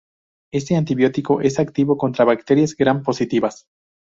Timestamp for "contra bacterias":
1.95-2.75